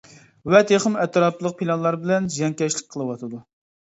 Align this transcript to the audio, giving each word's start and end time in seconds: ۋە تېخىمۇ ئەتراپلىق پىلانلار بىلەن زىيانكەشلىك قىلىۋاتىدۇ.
ۋە 0.53 0.61
تېخىمۇ 0.69 1.01
ئەتراپلىق 1.03 1.55
پىلانلار 1.61 1.99
بىلەن 2.07 2.31
زىيانكەشلىك 2.37 2.91
قىلىۋاتىدۇ. 2.95 3.45